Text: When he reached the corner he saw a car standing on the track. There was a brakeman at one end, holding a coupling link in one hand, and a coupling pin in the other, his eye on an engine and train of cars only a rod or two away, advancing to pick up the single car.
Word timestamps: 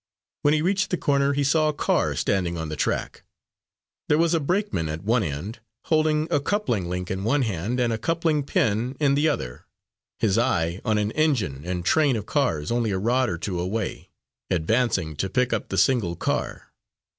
When 0.41 0.55
he 0.55 0.63
reached 0.63 0.89
the 0.89 0.97
corner 0.97 1.33
he 1.33 1.43
saw 1.43 1.69
a 1.69 1.73
car 1.73 2.15
standing 2.15 2.57
on 2.57 2.69
the 2.69 2.75
track. 2.75 3.21
There 4.09 4.17
was 4.17 4.33
a 4.33 4.39
brakeman 4.39 4.89
at 4.89 5.03
one 5.03 5.21
end, 5.21 5.59
holding 5.83 6.27
a 6.31 6.39
coupling 6.39 6.87
link 6.89 7.11
in 7.11 7.23
one 7.23 7.43
hand, 7.43 7.79
and 7.79 7.93
a 7.93 7.99
coupling 7.99 8.41
pin 8.41 8.97
in 8.99 9.13
the 9.13 9.29
other, 9.29 9.65
his 10.17 10.39
eye 10.39 10.81
on 10.83 10.97
an 10.97 11.11
engine 11.11 11.61
and 11.65 11.85
train 11.85 12.15
of 12.15 12.25
cars 12.25 12.71
only 12.71 12.89
a 12.89 12.97
rod 12.97 13.29
or 13.29 13.37
two 13.37 13.59
away, 13.59 14.09
advancing 14.49 15.15
to 15.17 15.29
pick 15.29 15.53
up 15.53 15.69
the 15.69 15.77
single 15.77 16.15
car. 16.15 16.73